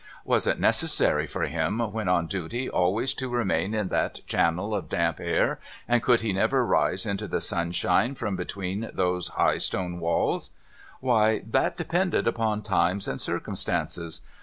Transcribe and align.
Was 0.25 0.47
it 0.47 0.59
necessary 0.59 1.27
for 1.27 1.43
him 1.43 1.77
when 1.77 2.07
on 2.07 2.25
duty 2.25 2.67
always 2.67 3.13
to 3.13 3.29
remain 3.29 3.75
in 3.75 3.89
that 3.89 4.25
channel 4.25 4.73
of 4.73 4.89
damp 4.89 5.19
air, 5.19 5.59
and 5.87 6.01
could 6.01 6.21
he 6.21 6.33
never 6.33 6.65
rise 6.65 7.05
into 7.05 7.27
the 7.27 7.39
sunshine 7.39 8.15
from 8.15 8.35
between 8.35 8.89
those 8.95 9.27
high 9.27 9.59
stone 9.59 9.99
walls? 9.99 10.49
^Vhy, 11.03 11.51
that 11.51 11.77
depended 11.77 12.27
upon 12.27 12.63
times 12.63 13.07
and 13.07 13.21
circumstances. 13.21 14.21